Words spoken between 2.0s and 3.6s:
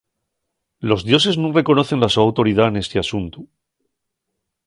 la so autoridá nesti asuntu.